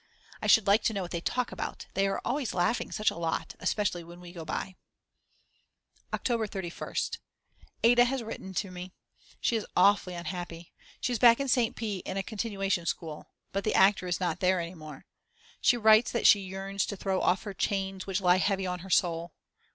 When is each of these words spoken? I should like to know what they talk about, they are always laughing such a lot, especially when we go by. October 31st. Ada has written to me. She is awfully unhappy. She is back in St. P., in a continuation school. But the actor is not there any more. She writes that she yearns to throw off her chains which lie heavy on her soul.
I 0.41 0.47
should 0.47 0.65
like 0.65 0.81
to 0.85 0.93
know 0.93 1.03
what 1.03 1.11
they 1.11 1.21
talk 1.21 1.51
about, 1.51 1.85
they 1.93 2.07
are 2.07 2.19
always 2.25 2.55
laughing 2.55 2.91
such 2.91 3.11
a 3.11 3.15
lot, 3.17 3.53
especially 3.59 4.03
when 4.03 4.19
we 4.19 4.31
go 4.33 4.43
by. 4.43 4.75
October 6.11 6.47
31st. 6.47 7.19
Ada 7.83 8.05
has 8.05 8.23
written 8.23 8.55
to 8.55 8.71
me. 8.71 8.93
She 9.39 9.55
is 9.55 9.67
awfully 9.77 10.15
unhappy. 10.15 10.73
She 11.01 11.13
is 11.13 11.19
back 11.19 11.39
in 11.39 11.47
St. 11.47 11.75
P., 11.75 11.99
in 11.99 12.17
a 12.17 12.23
continuation 12.23 12.87
school. 12.87 13.29
But 13.51 13.63
the 13.63 13.75
actor 13.75 14.07
is 14.07 14.19
not 14.19 14.39
there 14.39 14.59
any 14.59 14.73
more. 14.73 15.05
She 15.61 15.77
writes 15.77 16.09
that 16.13 16.25
she 16.25 16.39
yearns 16.39 16.87
to 16.87 16.95
throw 16.97 17.21
off 17.21 17.43
her 17.43 17.53
chains 17.53 18.07
which 18.07 18.21
lie 18.21 18.37
heavy 18.37 18.65
on 18.65 18.79
her 18.79 18.89
soul. 18.89 19.33